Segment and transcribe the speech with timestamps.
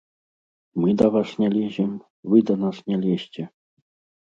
[0.81, 1.91] Мы да вас не лезем,
[2.23, 3.49] вы да нас не лезьце.